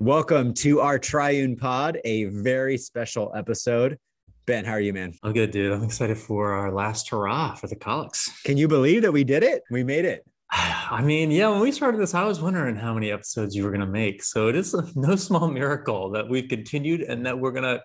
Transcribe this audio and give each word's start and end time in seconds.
Welcome 0.00 0.54
to 0.54 0.80
our 0.80 0.98
Triune 0.98 1.56
Pod, 1.56 2.00
a 2.06 2.24
very 2.24 2.78
special 2.78 3.34
episode. 3.36 3.98
Ben, 4.46 4.64
how 4.64 4.72
are 4.72 4.80
you, 4.80 4.94
man? 4.94 5.12
I'm 5.22 5.34
good, 5.34 5.50
dude. 5.50 5.74
I'm 5.74 5.84
excited 5.84 6.16
for 6.16 6.54
our 6.54 6.72
last 6.72 7.10
hurrah 7.10 7.54
for 7.54 7.66
the 7.66 7.76
Collects. 7.76 8.40
Can 8.44 8.56
you 8.56 8.66
believe 8.66 9.02
that 9.02 9.12
we 9.12 9.24
did 9.24 9.42
it? 9.42 9.62
We 9.70 9.84
made 9.84 10.06
it. 10.06 10.24
I 10.50 11.02
mean, 11.02 11.30
yeah, 11.30 11.50
when 11.50 11.60
we 11.60 11.70
started 11.70 12.00
this, 12.00 12.14
I 12.14 12.24
was 12.24 12.40
wondering 12.40 12.76
how 12.76 12.94
many 12.94 13.10
episodes 13.10 13.54
you 13.54 13.62
were 13.62 13.68
going 13.68 13.82
to 13.82 13.86
make. 13.86 14.22
So 14.22 14.48
it 14.48 14.56
is 14.56 14.74
no 14.96 15.16
small 15.16 15.50
miracle 15.50 16.10
that 16.12 16.26
we've 16.26 16.48
continued 16.48 17.02
and 17.02 17.26
that 17.26 17.38
we're 17.38 17.52
going 17.52 17.64
to 17.64 17.82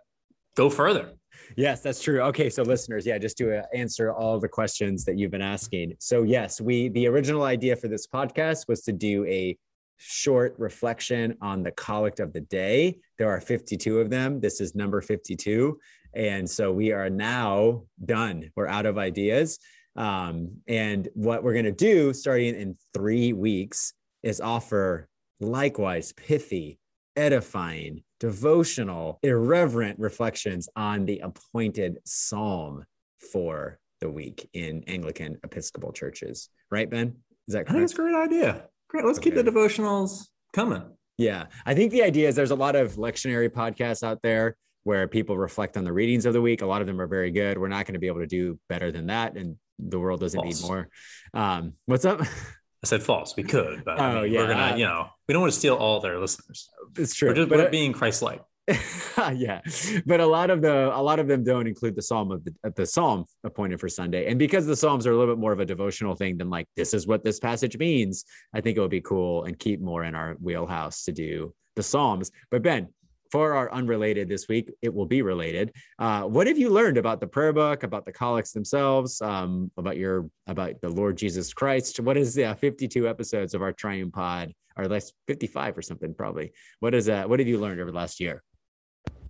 go 0.56 0.70
further. 0.70 1.12
Yes, 1.58 1.82
that's 1.82 2.02
true. 2.02 2.22
Okay, 2.22 2.50
so 2.50 2.64
listeners, 2.64 3.06
yeah, 3.06 3.18
just 3.18 3.38
to 3.40 3.60
uh, 3.60 3.64
answer 3.74 4.14
all 4.14 4.40
the 4.40 4.48
questions 4.48 5.04
that 5.04 5.18
you've 5.18 5.32
been 5.32 5.42
asking. 5.42 5.96
So 6.00 6.24
yes, 6.24 6.62
we 6.62 6.88
the 6.88 7.08
original 7.08 7.44
idea 7.44 7.76
for 7.76 7.90
this 7.90 8.08
podcast 8.08 8.70
was 8.70 8.84
to 8.84 8.94
do 8.94 9.26
a 9.26 9.58
short 9.98 10.56
reflection 10.58 11.36
on 11.42 11.64
the 11.64 11.72
collect 11.72 12.20
of 12.20 12.34
the 12.34 12.42
day. 12.42 12.98
There 13.18 13.30
are 13.30 13.40
52 13.40 14.00
of 14.00 14.10
them. 14.10 14.40
This 14.40 14.62
is 14.62 14.76
number 14.76 15.02
52. 15.02 15.80
And 16.16 16.50
so 16.50 16.72
we 16.72 16.92
are 16.92 17.10
now 17.10 17.84
done. 18.06 18.50
We're 18.56 18.68
out 18.68 18.86
of 18.86 18.98
ideas. 18.98 19.60
Um, 19.96 20.58
and 20.68 21.08
what 21.14 21.44
we're 21.44 21.54
going 21.54 21.66
to 21.66 21.72
do 21.72 22.14
starting 22.14 22.56
in 22.56 22.78
three 22.94 23.34
weeks 23.34 23.94
is 24.24 24.42
offer 24.42 25.08
likewise 25.40 26.14
pithy, 26.14 26.80
edifying, 27.16 28.04
devotional, 28.20 29.20
irreverent 29.24 30.00
reflections 30.00 30.68
on 30.76 31.06
the 31.06 31.20
appointed 31.20 32.00
psalm 32.06 32.86
for 33.32 33.80
the 34.02 34.10
week 34.10 34.50
in 34.54 34.84
Anglican 34.88 35.38
Episcopal 35.44 35.92
churches. 35.92 36.50
Right, 36.70 36.90
Ben? 36.90 37.16
Is 37.48 37.54
that 37.54 37.66
correct? 37.66 37.70
I 37.70 37.74
think 37.74 37.84
it's 37.84 37.94
a 37.94 37.96
great 37.96 38.16
idea. 38.16 38.70
Great. 38.96 39.06
Let's 39.06 39.20
okay. 39.20 39.32
keep 39.32 39.36
the 39.36 39.52
devotionals 39.52 40.30
coming. 40.54 40.82
Yeah. 41.18 41.48
I 41.66 41.74
think 41.74 41.92
the 41.92 42.02
idea 42.02 42.30
is 42.30 42.36
there's 42.36 42.52
a 42.52 42.56
lot 42.56 42.78
of 42.78 42.94
lectionary 42.94 43.50
podcasts 43.50 44.04
out 44.04 44.22
there 44.24 44.56
where 44.86 45.06
people 45.10 45.38
reflect 45.38 45.76
on 45.76 45.84
the 45.84 45.92
readings 45.92 46.26
of 46.26 46.32
the 46.32 46.42
week. 46.42 46.62
A 46.62 46.66
lot 46.66 46.80
of 46.80 46.88
them 46.88 47.02
are 47.02 47.08
very 47.08 47.30
good. 47.30 47.58
We're 47.58 47.68
not 47.68 47.86
going 47.86 47.96
to 47.96 48.00
be 48.00 48.08
able 48.08 48.22
to 48.22 48.28
do 48.28 48.58
better 48.70 48.94
than 48.94 49.08
that. 49.08 49.36
And 49.36 49.58
the 49.80 50.00
world 50.00 50.22
doesn't 50.22 50.40
false. 50.40 50.62
need 50.62 50.66
more. 50.66 50.88
Um, 51.34 51.74
what's 51.88 52.06
up? 52.06 52.22
I 52.84 52.86
said 52.86 53.04
false. 53.04 53.36
We 53.36 53.44
could, 53.44 53.84
but 53.84 54.00
oh, 54.00 54.04
I 54.04 54.22
mean, 54.22 54.32
yeah. 54.32 54.40
we're 54.40 54.48
gonna, 54.48 54.78
you 54.78 54.86
know, 54.86 55.08
we 55.28 55.34
don't 55.34 55.42
want 55.42 55.52
to 55.52 55.60
steal 55.60 55.76
all 55.76 56.00
their 56.00 56.18
listeners. 56.18 56.70
It's 56.98 57.16
true. 57.16 57.30
We're 57.30 57.36
just 57.36 57.50
but, 57.50 57.58
we're 57.58 57.70
being 57.70 57.92
Christ-like. 57.92 58.44
yeah, 59.34 59.62
but 60.06 60.20
a 60.20 60.26
lot 60.26 60.50
of 60.50 60.62
the 60.62 60.96
a 60.96 61.02
lot 61.02 61.20
of 61.20 61.28
them 61.28 61.44
don't 61.44 61.68
include 61.68 61.96
the 61.96 62.02
psalm 62.02 62.32
of 62.32 62.44
the, 62.44 62.54
the 62.76 62.86
psalm 62.86 63.26
appointed 63.44 63.80
for 63.80 63.88
Sunday, 63.88 64.26
and 64.26 64.40
because 64.40 64.66
the 64.66 64.76
psalms 64.76 65.06
are 65.06 65.12
a 65.12 65.18
little 65.18 65.36
bit 65.36 65.40
more 65.40 65.52
of 65.52 65.60
a 65.60 65.66
devotional 65.66 66.16
thing 66.16 66.38
than 66.38 66.50
like 66.50 66.68
this 66.76 66.94
is 66.94 67.06
what 67.06 67.24
this 67.24 67.40
passage 67.40 67.78
means. 67.78 68.26
I 68.54 68.62
think 68.62 68.78
it 68.78 68.82
would 68.82 68.90
be 68.90 69.02
cool 69.02 69.44
and 69.44 69.58
keep 69.58 69.82
more 69.82 70.04
in 70.04 70.16
our 70.16 70.36
wheelhouse 70.42 71.04
to 71.04 71.12
do 71.12 71.54
the 71.76 71.84
psalms. 71.84 72.32
But 72.50 72.64
Ben, 72.64 72.90
for 73.32 73.54
our 73.54 73.72
unrelated 73.72 74.30
this 74.30 74.48
week, 74.48 74.72
it 74.82 74.94
will 74.94 75.06
be 75.06 75.22
related. 75.22 75.74
Uh, 76.00 76.24
what 76.24 76.48
have 76.48 76.58
you 76.58 76.70
learned 76.70 76.98
about 76.98 77.20
the 77.20 77.28
prayer 77.28 77.54
book, 77.54 77.84
about 77.84 78.06
the 78.06 78.12
collects 78.12 78.52
themselves, 78.52 79.22
um, 79.22 79.72
about 79.78 79.98
your 79.98 80.30
about 80.48 80.80
the 80.82 80.90
Lord 80.90 81.18
Jesus 81.18 81.54
Christ? 81.54 82.00
What 82.00 82.18
is 82.18 82.34
the 82.34 82.46
uh, 82.46 82.56
52 82.56 83.08
episodes 83.08 83.54
of 83.54 83.62
our 83.62 83.74
Triune 83.74 84.12
Pod, 84.12 84.54
or 84.78 84.88
less 84.88 85.12
55 85.28 85.78
or 85.78 85.82
something 85.82 86.14
probably? 86.14 86.52
What 86.80 86.96
is 86.96 87.06
that? 87.06 87.30
What 87.30 87.40
have 87.40 87.48
you 87.48 87.60
learned 87.60 87.82
over 87.82 87.92
the 87.92 87.98
last 87.98 88.20
year? 88.20 88.42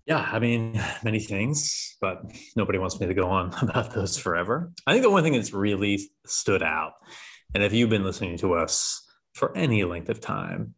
Yeah, 0.05 0.27
I 0.31 0.39
mean, 0.39 0.81
many 1.03 1.19
things, 1.19 1.95
but 2.01 2.23
nobody 2.55 2.79
wants 2.79 2.99
me 2.99 3.07
to 3.07 3.13
go 3.13 3.29
on 3.29 3.53
about 3.61 3.93
those 3.93 4.17
forever. 4.17 4.71
I 4.85 4.93
think 4.93 5.03
the 5.03 5.09
one 5.09 5.23
thing 5.23 5.33
that's 5.33 5.53
really 5.53 6.09
stood 6.25 6.63
out, 6.63 6.93
and 7.53 7.63
if 7.63 7.73
you've 7.73 7.89
been 7.89 8.03
listening 8.03 8.37
to 8.39 8.53
us 8.55 9.01
for 9.33 9.55
any 9.55 9.83
length 9.83 10.09
of 10.09 10.21
time, 10.21 10.75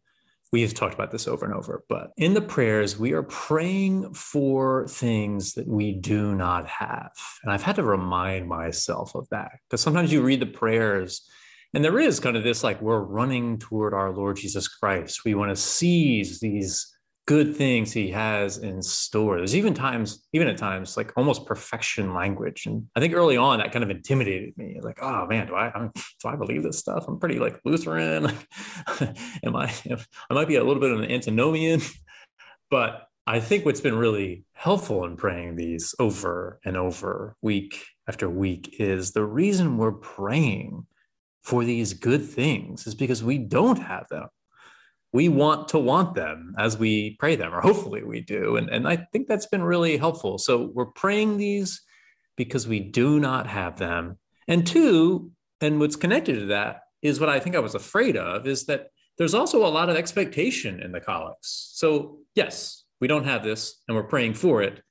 we've 0.52 0.72
talked 0.74 0.94
about 0.94 1.10
this 1.10 1.28
over 1.28 1.44
and 1.44 1.54
over, 1.54 1.84
but 1.88 2.12
in 2.16 2.34
the 2.34 2.40
prayers, 2.40 2.98
we 2.98 3.12
are 3.12 3.22
praying 3.22 4.14
for 4.14 4.86
things 4.88 5.54
that 5.54 5.68
we 5.68 5.92
do 5.92 6.34
not 6.34 6.66
have. 6.66 7.12
And 7.42 7.52
I've 7.52 7.62
had 7.62 7.76
to 7.76 7.82
remind 7.82 8.48
myself 8.48 9.14
of 9.14 9.28
that 9.28 9.50
because 9.68 9.82
sometimes 9.82 10.12
you 10.12 10.22
read 10.22 10.40
the 10.40 10.46
prayers 10.46 11.28
and 11.74 11.84
there 11.84 11.98
is 11.98 12.18
kind 12.18 12.36
of 12.36 12.44
this 12.44 12.64
like 12.64 12.80
we're 12.80 13.00
running 13.00 13.58
toward 13.58 13.92
our 13.92 14.10
Lord 14.10 14.36
Jesus 14.36 14.68
Christ. 14.68 15.24
We 15.24 15.34
want 15.34 15.50
to 15.50 15.56
seize 15.56 16.40
these 16.40 16.97
good 17.28 17.54
things 17.54 17.92
he 17.92 18.10
has 18.10 18.56
in 18.56 18.80
store. 18.80 19.36
There's 19.36 19.54
even 19.54 19.74
times, 19.74 20.26
even 20.32 20.48
at 20.48 20.56
times, 20.56 20.96
like 20.96 21.12
almost 21.14 21.44
perfection 21.44 22.14
language. 22.14 22.64
And 22.64 22.86
I 22.96 23.00
think 23.00 23.12
early 23.12 23.36
on 23.36 23.58
that 23.58 23.70
kind 23.70 23.84
of 23.84 23.90
intimidated 23.90 24.56
me. 24.56 24.80
Like, 24.82 25.02
oh 25.02 25.26
man, 25.26 25.46
do 25.46 25.54
I 25.54 25.70
I'm, 25.74 25.92
do 25.94 26.28
I 26.28 26.36
believe 26.36 26.62
this 26.62 26.78
stuff? 26.78 27.04
I'm 27.06 27.18
pretty 27.18 27.38
like 27.38 27.60
Lutheran. 27.66 28.28
Am 29.44 29.54
I? 29.54 29.70
I 30.30 30.34
might 30.34 30.48
be 30.48 30.56
a 30.56 30.64
little 30.64 30.80
bit 30.80 30.90
of 30.90 31.00
an 31.00 31.10
antinomian, 31.10 31.82
but 32.70 33.06
I 33.26 33.40
think 33.40 33.66
what's 33.66 33.82
been 33.82 33.98
really 33.98 34.44
helpful 34.54 35.04
in 35.04 35.18
praying 35.18 35.56
these 35.56 35.94
over 35.98 36.60
and 36.64 36.78
over, 36.78 37.36
week 37.42 37.84
after 38.08 38.30
week, 38.30 38.76
is 38.78 39.12
the 39.12 39.24
reason 39.24 39.76
we're 39.76 39.92
praying 39.92 40.86
for 41.42 41.62
these 41.62 41.92
good 41.92 42.24
things 42.24 42.86
is 42.86 42.94
because 42.94 43.22
we 43.22 43.36
don't 43.36 43.78
have 43.78 44.08
them 44.08 44.28
we 45.12 45.28
want 45.28 45.68
to 45.68 45.78
want 45.78 46.14
them 46.14 46.54
as 46.58 46.76
we 46.76 47.16
pray 47.18 47.36
them, 47.36 47.54
or 47.54 47.60
hopefully 47.60 48.02
we 48.02 48.20
do. 48.20 48.56
And, 48.56 48.68
and 48.68 48.86
I 48.86 48.96
think 49.12 49.26
that's 49.26 49.46
been 49.46 49.62
really 49.62 49.96
helpful. 49.96 50.38
So 50.38 50.70
we're 50.74 50.86
praying 50.86 51.38
these 51.38 51.80
because 52.36 52.68
we 52.68 52.80
do 52.80 53.18
not 53.18 53.46
have 53.46 53.78
them. 53.78 54.18
And 54.46 54.66
two, 54.66 55.30
and 55.60 55.80
what's 55.80 55.96
connected 55.96 56.34
to 56.34 56.46
that 56.46 56.80
is 57.02 57.20
what 57.20 57.28
I 57.28 57.40
think 57.40 57.56
I 57.56 57.60
was 57.60 57.74
afraid 57.74 58.16
of 58.16 58.46
is 58.46 58.66
that 58.66 58.88
there's 59.16 59.34
also 59.34 59.66
a 59.66 59.68
lot 59.68 59.90
of 59.90 59.96
expectation 59.96 60.80
in 60.80 60.92
the 60.92 61.00
collects. 61.00 61.72
So, 61.74 62.18
yes, 62.34 62.84
we 63.00 63.08
don't 63.08 63.24
have 63.24 63.42
this 63.42 63.80
and 63.88 63.96
we're 63.96 64.04
praying 64.04 64.34
for 64.34 64.62
it, 64.62 64.82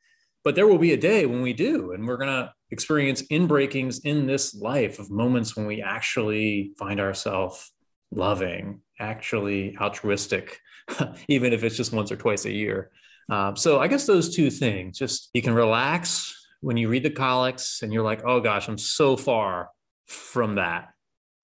but 0.43 0.55
there 0.55 0.67
will 0.67 0.77
be 0.77 0.93
a 0.93 0.97
day 0.97 1.25
when 1.25 1.41
we 1.41 1.53
do, 1.53 1.91
and 1.91 2.07
we're 2.07 2.17
going 2.17 2.29
to 2.29 2.51
experience 2.71 3.21
inbreakings 3.23 4.01
in 4.03 4.27
this 4.27 4.53
life 4.55 4.99
of 4.99 5.09
moments 5.09 5.55
when 5.55 5.65
we 5.65 5.81
actually 5.81 6.71
find 6.77 6.99
ourselves 6.99 7.71
loving, 8.11 8.81
actually 8.99 9.77
altruistic, 9.79 10.59
even 11.27 11.53
if 11.53 11.63
it's 11.63 11.77
just 11.77 11.93
once 11.93 12.11
or 12.11 12.15
twice 12.15 12.45
a 12.45 12.51
year. 12.51 12.91
Um, 13.29 13.55
so 13.55 13.79
I 13.79 13.87
guess 13.87 14.05
those 14.05 14.35
two 14.35 14.49
things 14.49 14.97
just 14.97 15.29
you 15.33 15.41
can 15.41 15.53
relax 15.53 16.33
when 16.61 16.77
you 16.77 16.87
read 16.89 17.03
the 17.03 17.09
collects 17.09 17.81
and 17.81 17.91
you're 17.91 18.03
like, 18.03 18.23
oh 18.25 18.39
gosh, 18.39 18.67
I'm 18.67 18.77
so 18.77 19.17
far 19.17 19.69
from 20.07 20.55
that. 20.55 20.89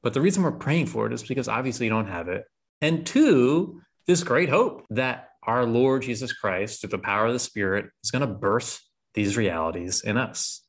But 0.01 0.13
the 0.13 0.21
reason 0.21 0.43
we're 0.43 0.51
praying 0.51 0.87
for 0.87 1.05
it 1.07 1.13
is 1.13 1.23
because 1.23 1.47
obviously 1.47 1.85
you 1.85 1.89
don't 1.89 2.07
have 2.07 2.29
it. 2.29 2.45
And 2.81 3.05
two, 3.05 3.81
this 4.07 4.23
great 4.23 4.49
hope 4.49 4.85
that 4.89 5.29
our 5.43 5.65
Lord 5.65 6.03
Jesus 6.03 6.33
Christ, 6.33 6.81
through 6.81 6.89
the 6.89 6.97
power 6.97 7.27
of 7.27 7.33
the 7.33 7.39
Spirit, 7.39 7.85
is 8.03 8.11
going 8.11 8.21
to 8.21 8.33
birth 8.33 8.81
these 9.13 9.37
realities 9.37 10.01
in 10.01 10.17
us. 10.17 10.61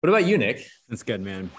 What 0.00 0.08
about 0.08 0.26
you, 0.26 0.38
Nick? 0.38 0.64
That's 0.88 1.02
good, 1.02 1.20
man. 1.20 1.50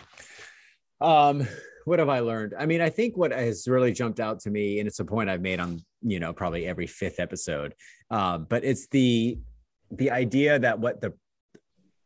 Um, 1.00 1.48
what 1.92 2.00
have 2.00 2.08
I 2.08 2.22
learned? 2.22 2.54
I 2.58 2.66
mean, 2.68 2.80
I 2.80 2.90
think 2.90 3.18
what 3.18 3.34
has 3.34 3.68
really 3.68 3.92
jumped 3.92 4.22
out 4.22 4.40
to 4.44 4.50
me, 4.50 4.80
and 4.80 4.88
it's 4.88 5.02
a 5.02 5.04
point 5.04 5.30
I've 5.30 5.42
made 5.42 5.60
on 5.60 5.82
you 6.02 6.22
know 6.22 6.32
probably 6.32 6.66
every 6.66 6.88
fifth 6.88 7.20
episode, 7.20 7.76
um, 8.10 8.48
but 8.50 8.64
it's 8.64 8.88
the 8.88 9.38
the 9.92 10.10
idea 10.10 10.58
that 10.58 10.80
what 10.80 11.02
the 11.02 11.12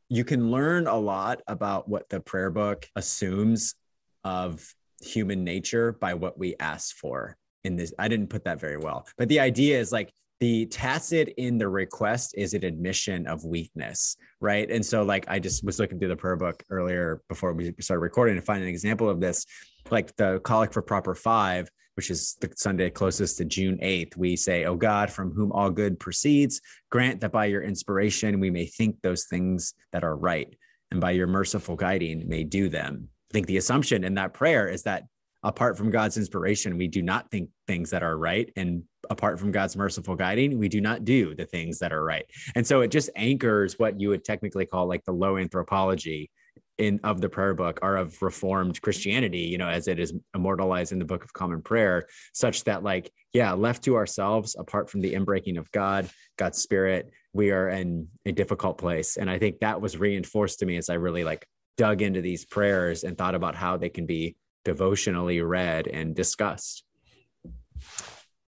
you 0.09 0.23
can 0.23 0.49
learn 0.49 0.87
a 0.87 0.97
lot 0.97 1.43
about 1.45 1.87
what 1.87 2.09
the 2.09 2.19
prayer 2.19 2.49
book 2.49 2.89
assumes 2.95 3.75
of 4.23 4.67
human 5.03 5.43
nature 5.43 5.91
by 5.91 6.15
what 6.15 6.35
we 6.35 6.55
ask 6.59 6.95
for 6.95 7.37
in 7.63 7.75
this. 7.75 7.93
I 7.99 8.07
didn't 8.07 8.31
put 8.31 8.45
that 8.45 8.59
very 8.59 8.77
well, 8.77 9.05
but 9.19 9.29
the 9.29 9.39
idea 9.39 9.79
is 9.79 9.91
like 9.91 10.11
the 10.39 10.65
tacit 10.67 11.33
in 11.37 11.57
the 11.57 11.67
request 11.67 12.35
is 12.37 12.53
an 12.53 12.65
admission 12.65 13.25
of 13.27 13.45
weakness, 13.45 14.17
right? 14.41 14.69
And 14.69 14.85
so, 14.85 15.03
like, 15.03 15.25
I 15.27 15.39
just 15.39 15.63
was 15.63 15.79
looking 15.79 15.97
through 15.97 16.09
the 16.09 16.15
prayer 16.15 16.35
book 16.35 16.61
earlier 16.69 17.21
before 17.29 17.53
we 17.53 17.73
started 17.79 18.01
recording 18.01 18.35
to 18.35 18.41
find 18.41 18.61
an 18.61 18.69
example 18.69 19.09
of 19.09 19.19
this. 19.19 19.45
Like 19.91 20.15
the 20.15 20.41
collect 20.43 20.73
for 20.73 20.81
Proper 20.81 21.15
Five, 21.15 21.69
which 21.95 22.09
is 22.09 22.35
the 22.41 22.51
Sunday 22.55 22.89
closest 22.89 23.37
to 23.37 23.45
June 23.45 23.77
8th, 23.81 24.17
we 24.17 24.35
say, 24.35 24.65
Oh 24.65 24.75
God, 24.75 25.09
from 25.09 25.31
whom 25.31 25.51
all 25.51 25.69
good 25.69 25.99
proceeds, 25.99 26.59
grant 26.89 27.21
that 27.21 27.31
by 27.31 27.45
your 27.45 27.61
inspiration 27.61 28.39
we 28.39 28.49
may 28.49 28.65
think 28.65 29.01
those 29.01 29.25
things 29.25 29.73
that 29.93 30.03
are 30.03 30.15
right, 30.15 30.53
and 30.91 30.99
by 30.99 31.11
your 31.11 31.27
merciful 31.27 31.75
guiding 31.75 32.27
may 32.27 32.43
do 32.43 32.67
them 32.67 33.09
I 33.31 33.33
think 33.33 33.47
the 33.47 33.57
assumption 33.57 34.03
in 34.03 34.13
that 34.15 34.33
prayer 34.33 34.67
is 34.67 34.83
that 34.83 35.05
apart 35.45 35.77
from 35.77 35.91
God's 35.91 36.17
inspiration, 36.17 36.75
we 36.75 36.87
do 36.87 37.03
not 37.03 37.29
think 37.29 37.49
things 37.67 37.91
that 37.91 38.01
are 38.01 38.17
right. 38.17 38.51
And 38.55 38.83
apart 39.11 39.39
from 39.39 39.51
God's 39.51 39.77
merciful 39.77 40.15
guiding, 40.15 40.57
we 40.57 40.67
do 40.67 40.81
not 40.81 41.05
do 41.05 41.35
the 41.35 41.45
things 41.45 41.77
that 41.79 41.93
are 41.93 42.03
right. 42.03 42.25
And 42.55 42.65
so 42.65 42.81
it 42.81 42.89
just 42.89 43.11
anchors 43.15 43.77
what 43.77 44.01
you 44.01 44.09
would 44.09 44.25
technically 44.25 44.65
call 44.65 44.87
like 44.87 45.05
the 45.05 45.13
low 45.13 45.37
anthropology 45.37 46.31
in 46.79 46.99
of 47.03 47.21
the 47.21 47.29
prayer 47.29 47.53
book 47.53 47.79
or 47.81 47.95
of 47.95 48.21
reformed 48.21 48.81
christianity 48.81 49.39
you 49.39 49.57
know 49.57 49.67
as 49.69 49.87
it 49.87 49.97
is 49.97 50.13
immortalized 50.33 50.91
in 50.91 50.99
the 50.99 51.05
book 51.05 51.23
of 51.23 51.31
common 51.31 51.61
prayer 51.61 52.05
such 52.33 52.65
that 52.65 52.83
like 52.83 53.09
yeah 53.31 53.53
left 53.53 53.85
to 53.85 53.95
ourselves 53.95 54.57
apart 54.59 54.89
from 54.89 54.99
the 54.99 55.13
inbreaking 55.13 55.57
of 55.57 55.71
god 55.71 56.09
god's 56.37 56.57
spirit 56.61 57.11
we 57.31 57.51
are 57.51 57.69
in 57.69 58.09
a 58.25 58.31
difficult 58.33 58.77
place 58.77 59.15
and 59.15 59.29
i 59.29 59.39
think 59.39 59.59
that 59.59 59.79
was 59.79 59.97
reinforced 59.97 60.59
to 60.59 60.65
me 60.65 60.75
as 60.75 60.89
i 60.89 60.95
really 60.95 61.23
like 61.23 61.47
dug 61.77 62.01
into 62.01 62.19
these 62.19 62.43
prayers 62.43 63.05
and 63.05 63.17
thought 63.17 63.35
about 63.35 63.55
how 63.55 63.77
they 63.77 63.89
can 63.89 64.05
be 64.05 64.35
devotionally 64.65 65.41
read 65.41 65.87
and 65.87 66.15
discussed 66.15 66.83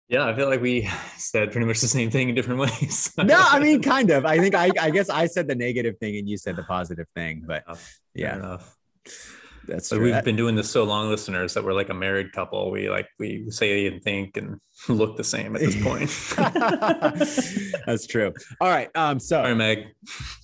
yeah, 0.09 0.27
I 0.27 0.35
feel 0.35 0.47
like 0.47 0.61
we 0.61 0.87
said 1.17 1.51
pretty 1.51 1.65
much 1.65 1.81
the 1.81 1.87
same 1.87 2.11
thing 2.11 2.29
in 2.29 2.35
different 2.35 2.59
ways. 2.81 3.11
no, 3.17 3.35
I 3.35 3.59
mean, 3.59 3.81
kind 3.81 4.11
of. 4.11 4.25
I 4.25 4.37
think 4.37 4.53
I, 4.53 4.69
I 4.79 4.91
guess 4.91 5.09
I 5.09 5.25
said 5.25 5.47
the 5.47 5.55
negative 5.55 5.97
thing 5.97 6.17
and 6.17 6.29
you 6.29 6.37
said 6.37 6.55
the 6.55 6.63
positive 6.63 7.07
thing, 7.15 7.43
but 7.47 7.63
oh, 7.67 7.79
yeah. 8.13 8.59
That's 9.67 9.89
true. 9.89 10.01
we've 10.01 10.23
been 10.23 10.35
doing 10.35 10.55
this 10.55 10.69
so 10.69 10.83
long, 10.83 11.09
listeners, 11.09 11.53
that 11.53 11.63
we're 11.63 11.73
like 11.73 11.89
a 11.89 11.93
married 11.93 12.31
couple. 12.33 12.71
We 12.71 12.89
like 12.89 13.07
we 13.19 13.49
say 13.49 13.87
and 13.87 14.01
think 14.01 14.37
and 14.37 14.59
look 14.89 15.17
the 15.17 15.23
same 15.23 15.55
at 15.55 15.61
this 15.61 15.81
point. 15.81 16.09
That's 17.85 18.07
true. 18.07 18.33
All 18.59 18.69
right. 18.69 18.89
Um. 18.95 19.19
So, 19.19 19.41
Sorry, 19.43 19.55
Meg. 19.55 19.85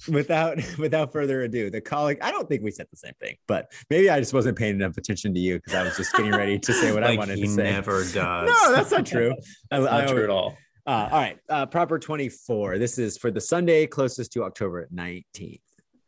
Without 0.07 0.59
without 0.77 1.11
further 1.11 1.43
ado, 1.43 1.69
the 1.69 1.81
collect. 1.81 2.23
I 2.23 2.31
don't 2.31 2.47
think 2.47 2.63
we 2.63 2.71
said 2.71 2.87
the 2.91 2.97
same 2.97 3.13
thing, 3.19 3.35
but 3.47 3.71
maybe 3.89 4.09
I 4.09 4.19
just 4.19 4.33
wasn't 4.33 4.57
paying 4.57 4.75
enough 4.75 4.97
attention 4.97 5.33
to 5.33 5.39
you 5.39 5.55
because 5.55 5.73
I 5.73 5.83
was 5.83 5.97
just 5.97 6.13
getting 6.13 6.31
ready 6.31 6.57
to 6.59 6.73
say 6.73 6.91
what 6.91 7.03
like 7.03 7.13
I 7.13 7.17
wanted 7.17 7.41
to 7.41 7.47
say. 7.47 7.63
Never 7.63 8.03
does. 8.13 8.13
No, 8.13 8.71
that's 8.73 8.91
not 8.91 9.05
true. 9.05 9.33
that's 9.69 9.83
not 9.83 10.03
I, 10.03 10.05
true 10.05 10.23
at 10.23 10.29
all. 10.29 10.57
Uh, 10.85 11.09
all 11.11 11.19
right. 11.19 11.37
Uh, 11.49 11.65
proper 11.65 11.99
24. 11.99 12.79
This 12.79 12.97
is 12.97 13.17
for 13.17 13.29
the 13.29 13.41
Sunday 13.41 13.85
closest 13.85 14.33
to 14.33 14.43
October 14.43 14.87
19th. 14.91 15.59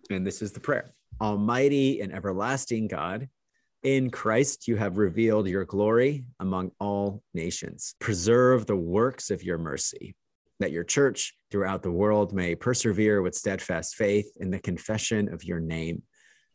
And 0.10 0.26
this 0.26 0.42
is 0.42 0.54
the 0.54 0.60
prayer. 0.60 0.94
Almighty 1.22 2.02
and 2.02 2.12
everlasting 2.12 2.88
God, 2.88 3.30
in 3.84 4.10
Christ 4.10 4.68
you 4.68 4.76
have 4.76 4.98
revealed 4.98 5.48
your 5.48 5.66
glory 5.66 6.26
among 6.40 6.72
all 6.80 7.22
nations. 7.34 7.96
Preserve 8.00 8.66
the 8.66 8.76
works 8.76 9.30
of 9.30 9.44
your 9.44 9.60
mercy, 9.60 10.16
that 10.60 10.72
your 10.72 10.84
church 10.84 11.36
throughout 11.52 11.84
the 11.84 11.92
world 11.92 12.34
may 12.34 12.56
persevere 12.56 13.22
with 13.22 13.36
steadfast 13.36 13.96
faith 13.96 14.32
in 14.40 14.50
the 14.50 14.60
confession 14.60 15.32
of 15.32 15.44
your 15.44 15.60
name. 15.60 16.02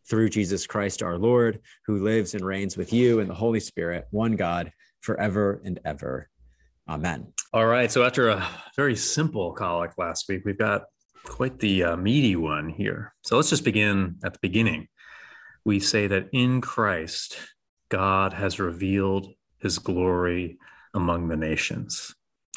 Through 0.08 0.30
Jesus 0.30 0.66
Christ 0.66 1.02
our 1.02 1.18
Lord, 1.18 1.60
who 1.86 2.02
lives 2.02 2.34
and 2.34 2.44
reigns 2.44 2.76
with 2.76 2.92
you 2.92 3.20
in 3.20 3.28
the 3.28 3.34
Holy 3.34 3.60
Spirit, 3.60 4.06
one 4.10 4.36
God, 4.36 4.72
forever 5.00 5.60
and 5.64 5.78
ever. 5.84 6.28
Amen. 6.88 7.32
All 7.52 7.66
right. 7.66 7.90
So 7.90 8.04
after 8.04 8.28
a 8.28 8.46
very 8.76 8.94
simple 8.96 9.52
collect 9.52 9.98
last 9.98 10.28
week, 10.28 10.42
we've 10.44 10.58
got 10.58 10.84
quite 11.28 11.58
the 11.58 11.84
uh, 11.84 11.96
meaty 11.96 12.36
one 12.36 12.68
here. 12.68 13.14
So 13.22 13.36
let's 13.36 13.50
just 13.50 13.64
begin 13.64 14.16
at 14.24 14.32
the 14.32 14.38
beginning. 14.40 14.88
We 15.64 15.80
say 15.80 16.06
that 16.06 16.28
in 16.32 16.60
Christ, 16.60 17.38
God 17.88 18.32
has 18.32 18.60
revealed 18.60 19.34
his 19.60 19.78
glory 19.78 20.58
among 20.94 21.28
the 21.28 21.36
nations. 21.36 22.14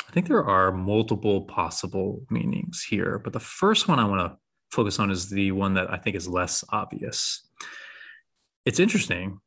I 0.07 0.11
think 0.11 0.27
there 0.27 0.45
are 0.45 0.71
multiple 0.71 1.41
possible 1.41 2.25
meanings 2.29 2.83
here, 2.83 3.19
but 3.19 3.33
the 3.33 3.39
first 3.39 3.87
one 3.87 3.99
I 3.99 4.05
want 4.05 4.31
to 4.31 4.37
focus 4.71 4.99
on 4.99 5.11
is 5.11 5.29
the 5.29 5.51
one 5.51 5.75
that 5.75 5.91
I 5.91 5.97
think 5.97 6.15
is 6.15 6.27
less 6.27 6.63
obvious. 6.69 7.47
It's 8.65 8.79
interesting. 8.79 9.39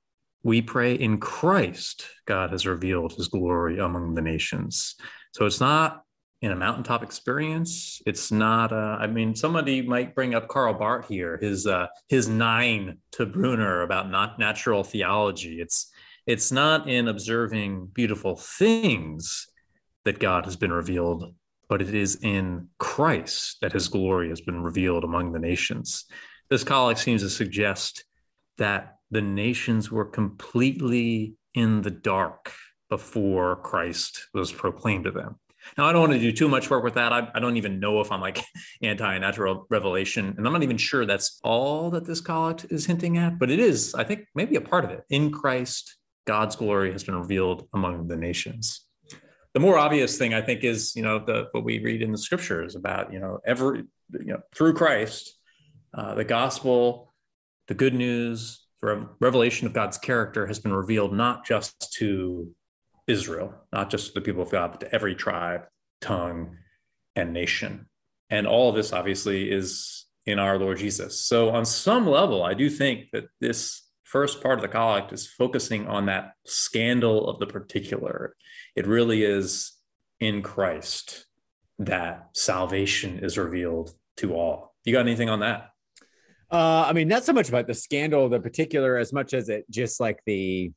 We 0.44 0.62
pray 0.62 0.94
in 0.94 1.18
Christ, 1.18 2.06
God 2.26 2.50
has 2.50 2.66
revealed 2.66 3.12
his 3.14 3.28
glory 3.28 3.78
among 3.78 4.14
the 4.14 4.22
nations. 4.22 4.96
So 5.32 5.46
it's 5.46 5.60
not 5.60 6.02
in 6.42 6.50
a 6.50 6.56
mountaintop 6.56 7.04
experience. 7.04 8.02
It's 8.04 8.32
not. 8.32 8.72
Uh, 8.72 8.98
I 9.00 9.06
mean, 9.06 9.34
somebody 9.34 9.80
might 9.80 10.14
bring 10.14 10.34
up 10.34 10.48
Karl 10.48 10.74
Barth 10.74 11.08
here, 11.08 11.38
his 11.40 11.66
uh, 11.66 11.86
his 12.08 12.28
Nein 12.28 12.98
to 13.12 13.24
Brunner 13.24 13.82
about 13.82 14.10
not 14.10 14.38
natural 14.38 14.82
theology. 14.82 15.60
It's 15.60 15.90
it's 16.26 16.52
not 16.52 16.88
in 16.88 17.08
observing 17.08 17.86
beautiful 17.94 18.36
things 18.36 19.46
that 20.04 20.18
God 20.18 20.44
has 20.44 20.56
been 20.56 20.72
revealed, 20.72 21.32
but 21.68 21.80
it 21.80 21.94
is 21.94 22.16
in 22.22 22.68
Christ 22.78 23.58
that 23.60 23.72
His 23.72 23.88
glory 23.88 24.28
has 24.28 24.40
been 24.40 24.62
revealed 24.62 25.04
among 25.04 25.32
the 25.32 25.38
nations. 25.38 26.04
This 26.50 26.64
collect 26.64 26.98
seems 26.98 27.22
to 27.22 27.30
suggest 27.30 28.04
that 28.58 28.96
the 29.10 29.22
nations 29.22 29.90
were 29.90 30.04
completely 30.04 31.34
in 31.54 31.82
the 31.82 31.90
dark 31.90 32.52
before 32.88 33.56
Christ 33.56 34.28
was 34.34 34.52
proclaimed 34.52 35.04
to 35.04 35.10
them 35.12 35.36
now, 35.76 35.86
I 35.86 35.92
don't 35.92 36.00
want 36.02 36.12
to 36.12 36.18
do 36.18 36.32
too 36.32 36.48
much 36.48 36.68
work 36.70 36.84
with 36.84 36.94
that. 36.94 37.12
I, 37.12 37.28
I 37.34 37.40
don't 37.40 37.56
even 37.56 37.80
know 37.80 38.00
if 38.00 38.12
I'm 38.12 38.20
like 38.20 38.42
anti 38.82 39.18
natural 39.18 39.66
revelation. 39.70 40.34
And 40.36 40.46
I'm 40.46 40.52
not 40.52 40.62
even 40.62 40.76
sure 40.76 41.06
that's 41.06 41.40
all 41.44 41.90
that 41.90 42.04
this 42.04 42.20
collect 42.20 42.66
is 42.70 42.86
hinting 42.86 43.18
at, 43.18 43.38
but 43.38 43.50
it 43.50 43.58
is, 43.58 43.94
I 43.94 44.04
think, 44.04 44.26
maybe 44.34 44.56
a 44.56 44.60
part 44.60 44.84
of 44.84 44.90
it. 44.90 45.04
In 45.10 45.30
Christ, 45.30 45.96
God's 46.26 46.56
glory 46.56 46.92
has 46.92 47.04
been 47.04 47.16
revealed 47.16 47.68
among 47.74 48.08
the 48.08 48.16
nations. 48.16 48.84
The 49.54 49.60
more 49.60 49.78
obvious 49.78 50.16
thing, 50.16 50.32
I 50.32 50.40
think, 50.40 50.64
is, 50.64 50.96
you 50.96 51.02
know, 51.02 51.18
the 51.18 51.48
what 51.52 51.64
we 51.64 51.78
read 51.78 52.02
in 52.02 52.12
the 52.12 52.18
scriptures 52.18 52.74
about, 52.74 53.12
you 53.12 53.20
know, 53.20 53.38
every, 53.44 53.84
you 54.12 54.32
know, 54.32 54.40
through 54.54 54.74
Christ, 54.74 55.36
uh, 55.94 56.14
the 56.14 56.24
gospel, 56.24 57.12
the 57.68 57.74
good 57.74 57.94
news, 57.94 58.66
the 58.80 59.08
revelation 59.20 59.66
of 59.66 59.72
God's 59.72 59.98
character 59.98 60.46
has 60.46 60.58
been 60.58 60.72
revealed 60.72 61.12
not 61.12 61.44
just 61.44 61.92
to 61.98 62.50
Israel, 63.06 63.54
not 63.72 63.90
just 63.90 64.14
the 64.14 64.20
people 64.20 64.42
of 64.42 64.50
God, 64.50 64.72
but 64.72 64.80
to 64.80 64.94
every 64.94 65.14
tribe, 65.14 65.62
tongue, 66.00 66.56
and 67.16 67.32
nation. 67.32 67.86
And 68.30 68.46
all 68.46 68.70
of 68.70 68.76
this 68.76 68.92
obviously 68.92 69.50
is 69.50 70.06
in 70.26 70.38
our 70.38 70.58
Lord 70.58 70.78
Jesus. 70.78 71.20
So, 71.20 71.50
on 71.50 71.64
some 71.64 72.06
level, 72.06 72.42
I 72.42 72.54
do 72.54 72.70
think 72.70 73.10
that 73.12 73.24
this 73.40 73.82
first 74.04 74.42
part 74.42 74.58
of 74.58 74.62
the 74.62 74.68
collect 74.68 75.12
is 75.12 75.26
focusing 75.26 75.86
on 75.86 76.06
that 76.06 76.32
scandal 76.46 77.28
of 77.28 77.38
the 77.38 77.46
particular. 77.46 78.34
It 78.76 78.86
really 78.86 79.24
is 79.24 79.72
in 80.20 80.42
Christ 80.42 81.26
that 81.78 82.28
salvation 82.34 83.20
is 83.22 83.36
revealed 83.36 83.90
to 84.18 84.34
all. 84.34 84.74
You 84.84 84.92
got 84.92 85.00
anything 85.00 85.28
on 85.28 85.40
that? 85.40 85.70
Uh, 86.50 86.84
I 86.86 86.92
mean, 86.92 87.08
not 87.08 87.24
so 87.24 87.32
much 87.32 87.48
about 87.48 87.66
the 87.66 87.74
scandal, 87.74 88.26
of 88.26 88.30
the 88.30 88.40
particular, 88.40 88.98
as 88.98 89.12
much 89.12 89.32
as 89.32 89.48
it 89.48 89.64
just 89.70 89.98
like 89.98 90.20
the 90.26 90.70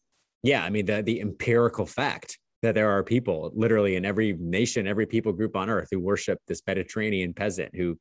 yeah, 0.45 0.63
I 0.63 0.69
mean 0.69 0.85
the 0.85 1.01
the 1.01 1.21
empirical 1.21 1.85
fact 1.85 2.37
that 2.61 2.75
there 2.75 2.89
are 2.89 3.03
people 3.03 3.51
literally 3.55 3.95
in 3.95 4.05
every 4.05 4.33
nation, 4.39 4.87
every 4.87 5.05
people 5.05 5.33
group 5.33 5.55
on 5.55 5.69
earth 5.69 5.87
who 5.91 5.99
worship 5.99 6.39
this 6.47 6.61
Mediterranean 6.65 7.33
peasant 7.33 7.75
who 7.75 7.97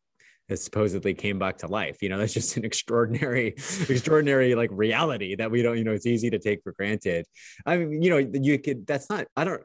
has 0.48 0.62
supposedly 0.62 1.14
came 1.14 1.38
back 1.38 1.58
to 1.58 1.66
life. 1.66 2.02
You 2.02 2.10
know, 2.10 2.18
that's 2.18 2.34
just 2.34 2.56
an 2.56 2.64
extraordinary, 2.64 3.48
extraordinary 3.48 4.54
like 4.54 4.70
reality 4.72 5.34
that 5.36 5.50
we 5.50 5.62
don't, 5.62 5.78
you 5.78 5.84
know, 5.84 5.92
it's 5.92 6.06
easy 6.06 6.30
to 6.30 6.38
take 6.38 6.62
for 6.62 6.72
granted. 6.72 7.26
I 7.64 7.78
mean, 7.78 8.02
you 8.02 8.10
know, 8.10 8.18
you 8.18 8.58
could, 8.58 8.86
that's 8.86 9.08
not, 9.08 9.26
I 9.36 9.44
don't, 9.44 9.62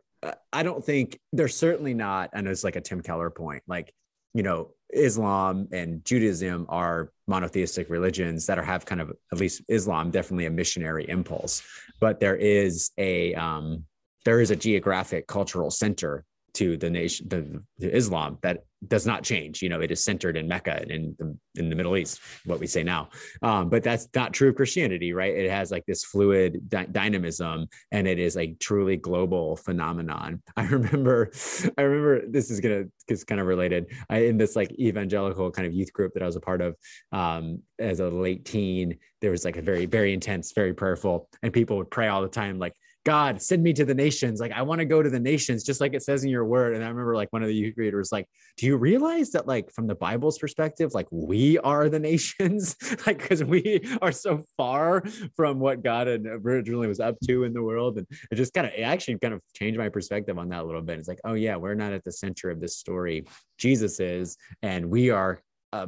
I 0.51 0.63
don't 0.63 0.83
think 0.83 1.17
there's 1.31 1.55
certainly 1.55 1.93
not, 1.93 2.31
and 2.33 2.47
it's 2.47 2.63
like 2.63 2.75
a 2.75 2.81
Tim 2.81 3.01
Keller 3.01 3.29
point, 3.29 3.63
like, 3.67 3.93
you 4.33 4.43
know, 4.43 4.71
Islam 4.93 5.67
and 5.71 6.03
Judaism 6.03 6.65
are 6.69 7.11
monotheistic 7.27 7.89
religions 7.89 8.45
that 8.47 8.57
are 8.57 8.63
have 8.63 8.85
kind 8.85 9.01
of 9.01 9.11
at 9.31 9.39
least 9.39 9.61
Islam 9.67 10.11
definitely 10.11 10.45
a 10.45 10.51
missionary 10.51 11.07
impulse, 11.07 11.61
but 11.99 12.19
there 12.19 12.35
is 12.35 12.91
a 12.97 13.33
um, 13.35 13.85
there 14.25 14.41
is 14.41 14.51
a 14.51 14.55
geographic 14.55 15.27
cultural 15.27 15.71
center 15.71 16.25
to 16.53 16.77
the 16.77 16.89
nation 16.89 17.27
the, 17.29 17.95
Islam 17.95 18.37
that 18.41 18.63
does 18.87 19.05
not 19.05 19.23
change. 19.23 19.61
You 19.61 19.69
know, 19.69 19.81
it 19.81 19.91
is 19.91 20.03
centered 20.03 20.37
in 20.37 20.47
Mecca 20.47 20.79
and 20.81 20.91
in 20.91 21.15
the 21.19 21.37
in 21.55 21.69
the 21.69 21.75
Middle 21.75 21.97
East, 21.97 22.21
what 22.45 22.59
we 22.59 22.67
say 22.67 22.83
now. 22.83 23.09
Um, 23.41 23.69
but 23.69 23.83
that's 23.83 24.07
not 24.15 24.33
true 24.33 24.49
of 24.49 24.55
Christianity, 24.55 25.11
right? 25.11 25.35
It 25.35 25.49
has 25.49 25.71
like 25.71 25.85
this 25.85 26.03
fluid 26.05 26.69
dy- 26.69 26.87
dynamism, 26.91 27.67
and 27.91 28.07
it 28.07 28.19
is 28.19 28.37
a 28.37 28.53
truly 28.53 28.95
global 28.95 29.57
phenomenon. 29.57 30.41
I 30.57 30.65
remember, 30.65 31.31
I 31.77 31.81
remember 31.81 32.27
this 32.27 32.49
is 32.49 32.59
gonna 32.59 32.85
is 33.09 33.23
kind 33.23 33.41
of 33.41 33.47
related. 33.47 33.87
I 34.09 34.19
in 34.19 34.37
this 34.37 34.55
like 34.55 34.71
evangelical 34.79 35.51
kind 35.51 35.67
of 35.67 35.73
youth 35.73 35.91
group 35.91 36.13
that 36.13 36.23
I 36.23 36.25
was 36.25 36.35
a 36.35 36.41
part 36.41 36.61
of 36.61 36.75
um, 37.11 37.59
as 37.79 37.99
a 37.99 38.09
late 38.09 38.45
teen. 38.45 38.97
There 39.21 39.31
was 39.31 39.43
like 39.43 39.57
a 39.57 39.61
very 39.61 39.85
very 39.85 40.13
intense, 40.13 40.53
very 40.53 40.73
prayerful, 40.73 41.27
and 41.43 41.51
people 41.51 41.77
would 41.77 41.91
pray 41.91 42.07
all 42.07 42.21
the 42.21 42.29
time, 42.29 42.59
like 42.59 42.73
God, 43.05 43.41
send 43.41 43.63
me 43.63 43.73
to 43.73 43.85
the 43.85 43.93
nations. 43.93 44.39
Like, 44.39 44.51
I 44.51 44.61
want 44.61 44.79
to 44.79 44.85
go 44.85 45.01
to 45.01 45.09
the 45.09 45.19
nations, 45.19 45.63
just 45.63 45.79
like 45.79 45.93
it 45.93 46.03
says 46.03 46.23
in 46.23 46.29
your 46.29 46.45
word. 46.45 46.75
And 46.75 46.83
I 46.83 46.89
remember 46.89 47.15
like 47.15 47.31
one 47.31 47.41
of 47.41 47.47
the 47.47 47.55
youth 47.55 47.75
readers, 47.77 48.11
like, 48.11 48.27
do 48.57 48.65
you 48.65 48.75
realize 48.75 49.31
that, 49.31 49.47
like, 49.47 49.71
from 49.71 49.87
the 49.87 49.95
Bible's 49.95 50.37
perspective, 50.37 50.93
like 50.93 51.07
we 51.09 51.57
are 51.59 51.87
the 51.87 51.99
nations? 51.99 52.75
like, 53.07 53.19
because 53.19 53.43
we 53.43 53.81
are 54.01 54.11
so 54.11 54.43
far 54.57 55.03
from 55.35 55.59
what 55.59 55.81
God 55.81 56.07
originally 56.07 56.87
was 56.87 56.99
up 56.99 57.15
to 57.27 57.45
in 57.45 57.53
the 57.53 57.63
world. 57.63 57.97
And 57.97 58.07
it 58.31 58.35
just 58.35 58.53
kind 58.53 58.67
of, 58.67 58.73
it 58.73 58.81
actually 58.81 59.17
kind 59.19 59.33
of 59.33 59.41
changed 59.53 59.79
my 59.79 59.89
perspective 59.89 60.37
on 60.37 60.49
that 60.49 60.61
a 60.61 60.65
little 60.65 60.81
bit. 60.81 60.99
It's 60.99 61.07
like, 61.07 61.21
oh, 61.23 61.33
yeah, 61.33 61.55
we're 61.55 61.75
not 61.75 61.93
at 61.93 62.03
the 62.03 62.11
center 62.11 62.49
of 62.49 62.59
this 62.59 62.77
story. 62.77 63.25
Jesus 63.57 63.99
is, 63.99 64.37
and 64.61 64.89
we 64.89 65.09
are. 65.09 65.41
Uh, 65.71 65.87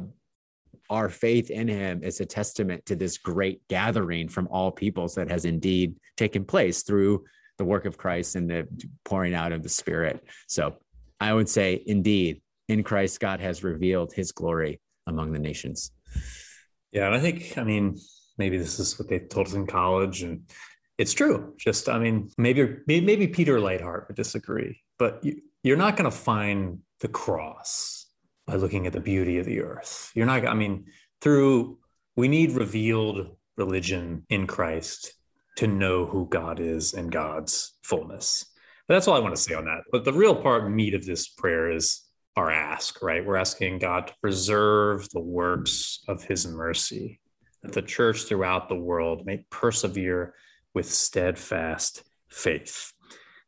our 0.92 1.08
faith 1.08 1.50
in 1.50 1.66
him 1.66 2.02
is 2.02 2.20
a 2.20 2.26
testament 2.26 2.84
to 2.84 2.94
this 2.94 3.16
great 3.16 3.66
gathering 3.68 4.28
from 4.28 4.46
all 4.48 4.70
peoples 4.70 5.14
that 5.14 5.30
has 5.30 5.46
indeed 5.46 5.96
taken 6.18 6.44
place 6.44 6.82
through 6.82 7.24
the 7.56 7.64
work 7.64 7.86
of 7.86 7.96
Christ 7.96 8.36
and 8.36 8.48
the 8.48 8.68
pouring 9.02 9.34
out 9.34 9.52
of 9.52 9.62
the 9.62 9.70
Spirit. 9.70 10.22
So 10.48 10.76
I 11.18 11.32
would 11.32 11.48
say, 11.48 11.82
indeed, 11.86 12.42
in 12.68 12.82
Christ, 12.82 13.20
God 13.20 13.40
has 13.40 13.64
revealed 13.64 14.12
his 14.12 14.32
glory 14.32 14.80
among 15.06 15.32
the 15.32 15.38
nations. 15.38 15.92
Yeah. 16.92 17.06
And 17.06 17.14
I 17.14 17.20
think, 17.20 17.56
I 17.56 17.64
mean, 17.64 17.98
maybe 18.36 18.58
this 18.58 18.78
is 18.78 18.98
what 18.98 19.08
they 19.08 19.18
told 19.18 19.46
us 19.46 19.54
in 19.54 19.66
college 19.66 20.22
and 20.22 20.42
it's 20.98 21.14
true. 21.14 21.54
Just, 21.56 21.88
I 21.88 21.98
mean, 21.98 22.28
maybe, 22.36 22.76
maybe 22.86 23.28
Peter 23.28 23.58
Leithart 23.58 24.08
would 24.08 24.16
disagree, 24.16 24.82
but 24.98 25.24
you, 25.24 25.40
you're 25.62 25.78
not 25.78 25.96
going 25.96 26.10
to 26.10 26.16
find 26.16 26.80
the 27.00 27.08
cross 27.08 28.01
by 28.46 28.54
looking 28.56 28.86
at 28.86 28.92
the 28.92 29.00
beauty 29.00 29.38
of 29.38 29.46
the 29.46 29.60
earth. 29.62 30.10
You're 30.14 30.26
not, 30.26 30.46
I 30.46 30.54
mean, 30.54 30.86
through, 31.20 31.78
we 32.16 32.28
need 32.28 32.52
revealed 32.52 33.36
religion 33.56 34.24
in 34.28 34.46
Christ 34.46 35.12
to 35.56 35.66
know 35.66 36.06
who 36.06 36.26
God 36.26 36.60
is 36.60 36.94
and 36.94 37.12
God's 37.12 37.74
fullness. 37.82 38.46
But 38.88 38.94
that's 38.94 39.06
all 39.06 39.16
I 39.16 39.20
want 39.20 39.36
to 39.36 39.40
say 39.40 39.54
on 39.54 39.66
that. 39.66 39.82
But 39.92 40.04
the 40.04 40.12
real 40.12 40.34
part, 40.34 40.70
meat 40.70 40.94
of 40.94 41.06
this 41.06 41.28
prayer 41.28 41.70
is 41.70 42.02
our 42.36 42.50
ask, 42.50 43.02
right? 43.02 43.24
We're 43.24 43.36
asking 43.36 43.78
God 43.78 44.08
to 44.08 44.14
preserve 44.20 45.08
the 45.10 45.20
works 45.20 46.02
of 46.08 46.24
his 46.24 46.46
mercy, 46.46 47.20
that 47.62 47.72
the 47.72 47.82
church 47.82 48.24
throughout 48.24 48.68
the 48.68 48.74
world 48.74 49.26
may 49.26 49.44
persevere 49.50 50.34
with 50.74 50.90
steadfast 50.90 52.02
faith. 52.28 52.92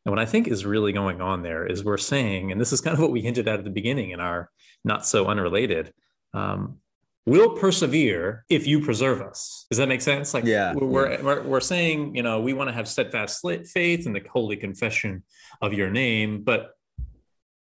And 0.05 0.11
what 0.11 0.19
I 0.19 0.25
think 0.25 0.47
is 0.47 0.65
really 0.65 0.93
going 0.93 1.19
on 1.19 1.41
there 1.41 1.65
is 1.65 1.83
we're 1.83 1.97
saying, 1.97 2.51
and 2.51 2.61
this 2.61 2.71
is 2.71 2.81
kind 2.81 2.93
of 2.93 3.01
what 3.01 3.11
we 3.11 3.21
hinted 3.21 3.47
at 3.47 3.57
at 3.57 3.65
the 3.65 3.71
beginning 3.71 4.11
in 4.11 4.19
our 4.19 4.51
not 4.85 5.05
so 5.05 5.25
unrelated, 5.27 5.93
um, 6.33 6.77
we'll 7.25 7.57
persevere 7.57 8.45
if 8.49 8.67
you 8.67 8.79
preserve 8.81 9.21
us. 9.21 9.65
Does 9.69 9.79
that 9.79 9.87
make 9.87 10.01
sense? 10.01 10.33
Like, 10.33 10.45
yeah, 10.45 10.73
we're, 10.73 11.11
yeah. 11.11 11.21
We're, 11.21 11.41
we're 11.43 11.59
saying, 11.59 12.15
you 12.15 12.23
know, 12.23 12.39
we 12.39 12.53
want 12.53 12.69
to 12.69 12.73
have 12.73 12.87
steadfast 12.87 13.41
faith 13.41 14.05
in 14.05 14.13
the 14.13 14.21
holy 14.31 14.55
confession 14.55 15.23
of 15.61 15.73
your 15.73 15.89
name, 15.89 16.43
but 16.43 16.71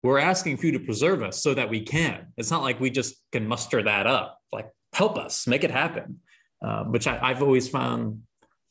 we're 0.04 0.20
asking 0.20 0.58
for 0.58 0.66
you 0.66 0.72
to 0.74 0.80
preserve 0.80 1.22
us 1.22 1.42
so 1.42 1.54
that 1.54 1.70
we 1.70 1.82
can. 1.82 2.28
It's 2.38 2.50
not 2.50 2.64
like 2.64 2.80
we 2.80 2.90
just 2.90 3.16
can 3.32 3.48
muster 3.48 3.84
that 3.84 4.08
up. 4.08 4.40
Like, 4.52 4.70
help 4.94 5.18
us, 5.18 5.46
make 5.48 5.64
it 5.64 5.72
happen. 5.72 6.20
Uh, 6.64 6.84
which 6.84 7.08
I, 7.08 7.18
I've 7.20 7.42
always 7.42 7.68
found 7.68 8.22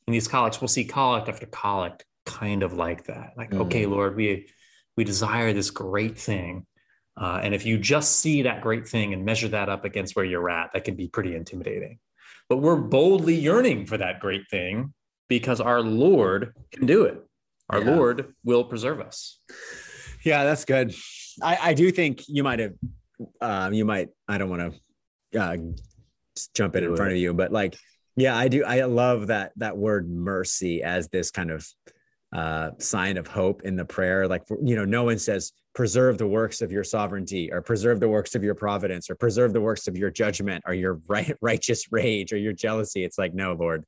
in 0.06 0.12
these 0.12 0.28
collects, 0.28 0.60
we'll 0.60 0.68
see 0.68 0.84
collect 0.84 1.28
after 1.28 1.46
collect 1.46 2.04
kind 2.24 2.62
of 2.62 2.72
like 2.72 3.04
that. 3.06 3.32
Like, 3.36 3.50
mm. 3.50 3.62
okay, 3.62 3.86
Lord, 3.86 4.14
we 4.14 4.48
we 4.96 5.02
desire 5.02 5.52
this 5.52 5.70
great 5.70 6.16
thing. 6.16 6.66
Uh, 7.16 7.40
and 7.42 7.54
if 7.54 7.66
you 7.66 7.78
just 7.78 8.20
see 8.20 8.42
that 8.42 8.62
great 8.62 8.88
thing 8.88 9.12
and 9.12 9.24
measure 9.24 9.48
that 9.48 9.68
up 9.68 9.84
against 9.84 10.16
where 10.16 10.24
you're 10.24 10.48
at, 10.48 10.72
that 10.72 10.84
can 10.84 10.94
be 10.94 11.08
pretty 11.08 11.34
intimidating. 11.34 11.98
But 12.48 12.58
we're 12.58 12.76
boldly 12.76 13.34
yearning 13.34 13.86
for 13.86 13.98
that 13.98 14.20
great 14.20 14.48
thing 14.50 14.94
because 15.28 15.60
our 15.60 15.80
Lord 15.80 16.54
can 16.72 16.86
do 16.86 17.04
it. 17.04 17.22
Our 17.68 17.80
yeah. 17.84 17.94
Lord 17.94 18.34
will 18.44 18.64
preserve 18.64 19.00
us. 19.00 19.38
Yeah, 20.24 20.44
that's 20.44 20.64
good. 20.64 20.94
I, 21.42 21.58
I 21.62 21.74
do 21.74 21.90
think 21.92 22.24
you 22.26 22.42
might 22.42 22.58
have, 22.58 22.72
uh, 23.40 23.70
you 23.72 23.84
might, 23.84 24.08
I 24.26 24.38
don't 24.38 24.50
want 24.50 24.74
to 25.32 25.40
uh, 25.40 25.56
jump 26.54 26.74
in 26.76 26.84
in 26.84 26.96
front 26.96 27.12
of 27.12 27.18
you, 27.18 27.34
but 27.34 27.52
like, 27.52 27.76
yeah, 28.16 28.36
I 28.36 28.48
do. 28.48 28.64
I 28.64 28.84
love 28.84 29.28
that, 29.28 29.52
that 29.56 29.76
word 29.76 30.10
mercy 30.10 30.82
as 30.82 31.08
this 31.08 31.30
kind 31.30 31.50
of 31.50 31.66
uh, 32.32 32.70
sign 32.78 33.16
of 33.16 33.26
hope 33.26 33.62
in 33.62 33.76
the 33.76 33.84
prayer. 33.84 34.26
Like, 34.26 34.42
you 34.62 34.74
know, 34.74 34.84
no 34.84 35.04
one 35.04 35.18
says, 35.18 35.52
preserve 35.74 36.18
the 36.18 36.26
works 36.26 36.62
of 36.62 36.72
your 36.72 36.84
sovereignty 36.84 37.52
or 37.52 37.62
preserve 37.62 38.00
the 38.00 38.08
works 38.08 38.34
of 38.34 38.42
your 38.42 38.54
providence 38.54 39.08
or 39.08 39.14
preserve 39.14 39.52
the 39.52 39.60
works 39.60 39.86
of 39.86 39.96
your 39.96 40.10
judgment 40.10 40.62
or 40.66 40.74
your 40.74 41.00
right, 41.08 41.36
righteous 41.42 41.92
rage 41.92 42.32
or 42.32 42.36
your 42.38 42.52
jealousy. 42.52 43.04
It's 43.04 43.18
like, 43.18 43.34
no, 43.34 43.52
Lord, 43.52 43.84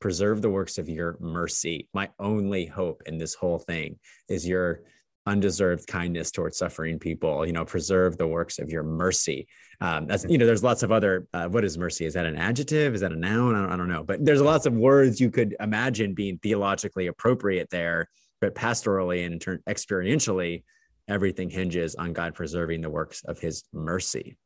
preserve 0.00 0.42
the 0.42 0.50
works 0.50 0.78
of 0.78 0.88
your 0.88 1.16
mercy. 1.20 1.88
My 1.92 2.08
only 2.18 2.66
hope 2.66 3.02
in 3.06 3.18
this 3.18 3.34
whole 3.34 3.58
thing 3.58 3.98
is 4.28 4.46
your 4.46 4.82
undeserved 5.26 5.86
kindness 5.88 6.30
towards 6.30 6.56
suffering 6.56 6.98
people. 6.98 7.44
You 7.44 7.52
know 7.52 7.64
preserve 7.64 8.16
the 8.16 8.26
works 8.26 8.58
of 8.58 8.70
your 8.70 8.84
mercy. 8.84 9.48
Um, 9.80 10.06
that's 10.06 10.24
you 10.28 10.38
know 10.38 10.46
there's 10.46 10.62
lots 10.62 10.82
of 10.82 10.92
other 10.92 11.26
uh, 11.34 11.48
what 11.48 11.64
is 11.64 11.76
mercy? 11.76 12.06
Is 12.06 12.14
that 12.14 12.26
an 12.26 12.36
adjective? 12.36 12.94
Is 12.94 13.00
that 13.00 13.12
a 13.12 13.16
noun? 13.16 13.54
I 13.54 13.62
don't, 13.62 13.72
I 13.72 13.76
don't 13.76 13.88
know. 13.88 14.04
But 14.04 14.24
there's 14.24 14.40
lots 14.40 14.66
of 14.66 14.74
words 14.74 15.20
you 15.20 15.30
could 15.30 15.56
imagine 15.58 16.14
being 16.14 16.38
theologically 16.38 17.08
appropriate 17.08 17.68
there 17.70 18.08
but 18.40 18.54
pastorally 18.54 19.26
and 19.26 19.40
experientially 19.68 20.62
everything 21.08 21.50
hinges 21.50 21.94
on 21.94 22.12
god 22.12 22.34
preserving 22.34 22.80
the 22.80 22.90
works 22.90 23.22
of 23.24 23.38
his 23.38 23.64
mercy 23.72 24.36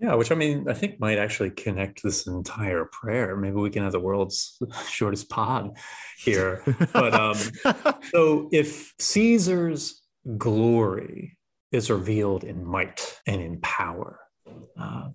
yeah, 0.00 0.14
which 0.14 0.32
I 0.32 0.34
mean, 0.34 0.68
I 0.68 0.74
think 0.74 0.98
might 0.98 1.18
actually 1.18 1.50
connect 1.50 2.02
this 2.02 2.26
entire 2.26 2.84
prayer. 2.84 3.36
Maybe 3.36 3.54
we 3.54 3.70
can 3.70 3.84
have 3.84 3.92
the 3.92 4.00
world's 4.00 4.60
shortest 4.88 5.30
pod 5.30 5.76
here. 6.18 6.64
But 6.92 7.14
um, 7.14 7.36
so 8.10 8.48
if 8.50 8.92
Caesar's 8.98 10.02
glory 10.36 11.36
is 11.74 11.90
revealed 11.90 12.44
in 12.44 12.64
might 12.64 13.20
and 13.26 13.40
in 13.40 13.60
power. 13.60 14.20
Uh, 14.78 15.08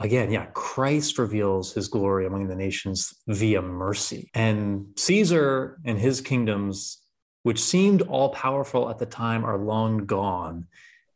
again, 0.00 0.30
yeah, 0.30 0.46
Christ 0.46 1.18
reveals 1.18 1.72
his 1.72 1.88
glory 1.88 2.26
among 2.26 2.48
the 2.48 2.56
nations 2.56 3.14
via 3.28 3.62
mercy. 3.62 4.30
And 4.34 4.86
Caesar 4.96 5.78
and 5.84 5.98
his 5.98 6.20
kingdoms, 6.20 7.03
which 7.44 7.60
seemed 7.60 8.02
all 8.02 8.30
powerful 8.30 8.90
at 8.90 8.98
the 8.98 9.06
time, 9.06 9.44
are 9.44 9.58
long 9.58 10.06
gone. 10.06 10.66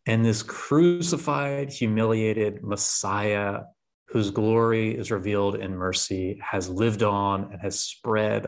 And 0.07 0.25
this 0.25 0.43
crucified, 0.43 1.71
humiliated 1.71 2.63
Messiah, 2.63 3.63
whose 4.09 4.31
glory 4.31 4.95
is 4.97 5.11
revealed 5.11 5.57
in 5.57 5.75
mercy, 5.75 6.39
has 6.43 6.69
lived 6.69 7.03
on 7.03 7.51
and 7.53 7.61
has 7.63 7.81
spread 7.81 8.47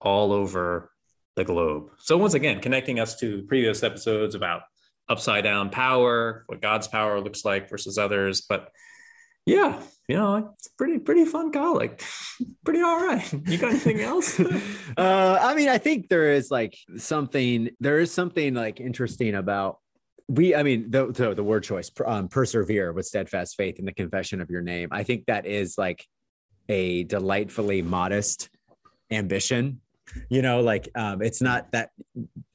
all 0.00 0.32
over 0.32 0.90
the 1.36 1.44
globe. 1.44 1.90
So, 1.98 2.18
once 2.18 2.34
again, 2.34 2.60
connecting 2.60 2.98
us 2.98 3.18
to 3.20 3.42
previous 3.44 3.84
episodes 3.84 4.34
about 4.34 4.62
upside 5.08 5.44
down 5.44 5.70
power, 5.70 6.42
what 6.46 6.60
God's 6.60 6.88
power 6.88 7.20
looks 7.20 7.44
like 7.44 7.70
versus 7.70 7.98
others. 7.98 8.40
But 8.40 8.68
yeah, 9.46 9.82
you 10.08 10.16
know, 10.16 10.52
it's 10.54 10.68
pretty, 10.68 10.98
pretty 10.98 11.24
fun 11.24 11.52
collect. 11.52 12.04
pretty 12.64 12.80
all 12.80 13.04
right. 13.04 13.32
You 13.32 13.58
got 13.58 13.70
anything 13.70 14.00
else? 14.00 14.38
uh, 14.96 15.38
I 15.40 15.54
mean, 15.54 15.68
I 15.68 15.78
think 15.78 16.08
there 16.08 16.32
is 16.32 16.50
like 16.50 16.76
something, 16.96 17.70
there 17.80 17.98
is 17.98 18.12
something 18.12 18.54
like 18.54 18.80
interesting 18.80 19.34
about 19.34 19.78
we 20.28 20.54
i 20.54 20.62
mean 20.62 20.90
the, 20.90 21.06
the, 21.12 21.34
the 21.34 21.44
word 21.44 21.62
choice 21.62 21.90
um, 22.06 22.28
persevere 22.28 22.92
with 22.92 23.06
steadfast 23.06 23.56
faith 23.56 23.78
in 23.78 23.84
the 23.84 23.92
confession 23.92 24.40
of 24.40 24.50
your 24.50 24.62
name 24.62 24.88
i 24.92 25.02
think 25.02 25.26
that 25.26 25.46
is 25.46 25.76
like 25.76 26.06
a 26.68 27.04
delightfully 27.04 27.82
modest 27.82 28.48
ambition 29.10 29.80
you 30.28 30.40
know 30.40 30.60
like 30.60 30.88
um, 30.94 31.22
it's 31.22 31.42
not 31.42 31.70
that 31.72 31.90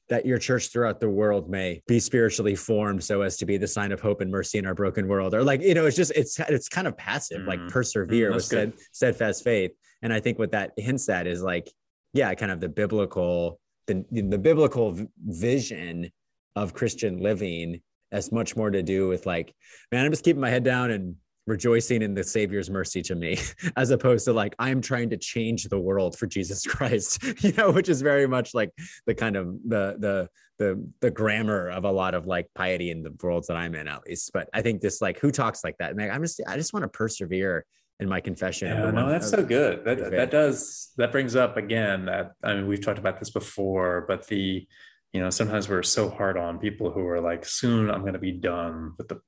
that 0.09 0.25
your 0.25 0.37
church 0.37 0.69
throughout 0.69 0.99
the 0.99 1.09
world 1.09 1.49
may 1.49 1.81
be 1.87 1.99
spiritually 1.99 2.55
formed 2.55 3.03
so 3.03 3.21
as 3.21 3.37
to 3.37 3.45
be 3.45 3.57
the 3.57 3.67
sign 3.67 3.91
of 3.91 3.99
hope 3.99 4.21
and 4.21 4.31
mercy 4.31 4.57
in 4.57 4.65
our 4.65 4.73
broken 4.73 5.07
world. 5.07 5.33
Or 5.33 5.43
like 5.43 5.61
you 5.61 5.73
know 5.73 5.85
it's 5.85 5.97
just 5.97 6.11
it's 6.15 6.39
it's 6.39 6.69
kind 6.69 6.87
of 6.87 6.97
passive 6.97 7.41
mm 7.41 7.47
like 7.47 7.59
mm-hmm. 7.59 7.69
persevere 7.69 8.31
mm 8.31 8.35
with 8.35 8.43
stead, 8.43 8.73
steadfast 8.91 9.43
faith. 9.43 9.71
And 10.01 10.13
i 10.13 10.19
think 10.19 10.37
what 10.37 10.51
that 10.51 10.73
hints 10.77 11.09
at 11.09 11.27
is 11.27 11.41
like 11.41 11.71
yeah 12.13 12.33
kind 12.33 12.51
of 12.51 12.59
the 12.59 12.69
biblical 12.69 13.59
the, 13.87 14.05
the 14.11 14.37
biblical 14.37 14.97
vision 15.25 16.11
of 16.55 16.73
christian 16.73 17.19
living 17.19 17.81
has 18.11 18.31
much 18.31 18.55
more 18.55 18.69
to 18.69 18.81
do 18.81 19.07
with 19.07 19.25
like 19.25 19.53
man 19.91 20.05
i'm 20.05 20.11
just 20.11 20.23
keeping 20.23 20.41
my 20.41 20.49
head 20.49 20.63
down 20.63 20.91
and 20.91 21.15
rejoicing 21.47 22.01
in 22.01 22.13
the 22.13 22.23
savior's 22.23 22.69
mercy 22.69 23.01
to 23.01 23.15
me 23.15 23.37
as 23.77 23.89
opposed 23.89 24.25
to 24.25 24.33
like 24.33 24.53
i'm 24.59 24.81
trying 24.81 25.09
to 25.09 25.17
change 25.17 25.63
the 25.65 25.79
world 25.79 26.17
for 26.17 26.27
jesus 26.27 26.63
christ 26.67 27.23
you 27.43 27.51
know 27.53 27.71
which 27.71 27.89
is 27.89 28.01
very 28.01 28.27
much 28.27 28.53
like 28.53 28.71
the 29.05 29.15
kind 29.15 29.35
of 29.35 29.47
the 29.65 29.95
the 29.99 30.29
the 30.59 30.89
the 31.01 31.11
grammar 31.11 31.69
of 31.69 31.83
a 31.83 31.91
lot 31.91 32.13
of 32.13 32.25
like 32.25 32.47
piety 32.55 32.91
in 32.91 33.03
the 33.03 33.15
worlds 33.21 33.47
that 33.47 33.57
i'm 33.57 33.75
in 33.75 33.87
at 33.87 34.05
least. 34.07 34.31
But 34.33 34.49
i 34.53 34.61
think 34.61 34.81
this 34.81 35.01
like 35.01 35.19
who 35.19 35.31
talks 35.31 35.63
like 35.63 35.77
that? 35.77 35.95
Man 35.95 36.11
i'm 36.11 36.21
just 36.21 36.41
i 36.47 36.55
just 36.55 36.73
want 36.73 36.83
to 36.83 36.89
persevere 36.89 37.65
in 37.99 38.09
my 38.09 38.21
confession 38.21 38.67
yeah, 38.67 38.91
no 38.91 39.09
that's 39.09 39.29
so 39.29 39.43
good. 39.43 39.83
That 39.85 40.11
that 40.11 40.31
does 40.31 40.91
that 40.97 41.11
brings 41.11 41.35
up 41.35 41.57
again 41.57 42.05
that 42.05 42.33
i 42.43 42.53
mean 42.53 42.67
we've 42.67 42.83
talked 42.83 42.99
about 42.99 43.19
this 43.19 43.29
before 43.29 44.05
but 44.07 44.27
the 44.27 44.67
you 45.13 45.21
know 45.21 45.29
sometimes 45.29 45.67
we're 45.67 45.83
so 45.83 46.09
hard 46.09 46.37
on 46.37 46.59
people 46.59 46.91
who 46.91 47.05
are 47.07 47.21
like 47.21 47.45
soon 47.45 47.89
i'm 47.89 48.01
going 48.01 48.13
to 48.13 48.19
be 48.19 48.31
done 48.31 48.93
with 48.97 49.07
the 49.07 49.19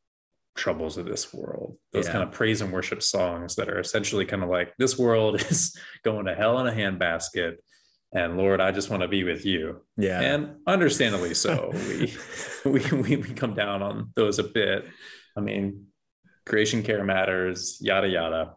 troubles 0.59 0.97
of 0.97 1.05
this 1.05 1.33
world. 1.33 1.77
Those 1.93 2.05
yeah. 2.05 2.11
kind 2.11 2.23
of 2.23 2.31
praise 2.31 2.61
and 2.61 2.71
worship 2.71 3.01
songs 3.01 3.55
that 3.55 3.69
are 3.69 3.79
essentially 3.79 4.25
kind 4.25 4.43
of 4.43 4.49
like 4.49 4.73
this 4.77 4.99
world 4.99 5.41
is 5.49 5.75
going 6.03 6.25
to 6.25 6.35
hell 6.35 6.59
in 6.59 6.67
a 6.67 6.71
handbasket 6.71 7.55
and 8.11 8.37
lord 8.37 8.59
i 8.59 8.71
just 8.71 8.89
want 8.89 9.03
to 9.03 9.07
be 9.07 9.23
with 9.23 9.45
you. 9.45 9.81
Yeah. 9.97 10.19
And 10.19 10.55
understandably 10.67 11.33
so. 11.33 11.71
We, 12.65 12.71
we 12.71 13.01
we 13.01 13.15
we 13.15 13.33
come 13.33 13.53
down 13.53 13.81
on 13.81 14.11
those 14.15 14.37
a 14.37 14.43
bit. 14.43 14.85
I 15.37 15.39
mean 15.39 15.85
creation 16.45 16.83
care 16.83 17.03
matters 17.05 17.77
yada 17.79 18.07
yada 18.07 18.53